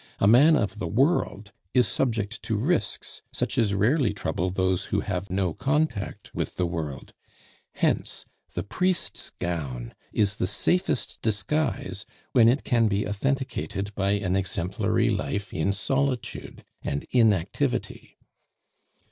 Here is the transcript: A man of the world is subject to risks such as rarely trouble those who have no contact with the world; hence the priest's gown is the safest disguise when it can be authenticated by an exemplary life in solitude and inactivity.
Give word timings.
A 0.17 0.25
man 0.25 0.55
of 0.55 0.79
the 0.79 0.87
world 0.87 1.51
is 1.75 1.87
subject 1.87 2.41
to 2.41 2.57
risks 2.57 3.21
such 3.31 3.55
as 3.59 3.75
rarely 3.75 4.13
trouble 4.13 4.49
those 4.49 4.85
who 4.85 5.01
have 5.01 5.29
no 5.29 5.53
contact 5.53 6.33
with 6.33 6.55
the 6.55 6.65
world; 6.65 7.13
hence 7.75 8.25
the 8.55 8.63
priest's 8.63 9.29
gown 9.37 9.93
is 10.11 10.37
the 10.37 10.47
safest 10.47 11.21
disguise 11.21 12.07
when 12.31 12.49
it 12.49 12.63
can 12.63 12.87
be 12.87 13.07
authenticated 13.07 13.93
by 13.93 14.13
an 14.13 14.35
exemplary 14.35 15.11
life 15.11 15.53
in 15.53 15.71
solitude 15.71 16.63
and 16.81 17.05
inactivity. 17.11 18.17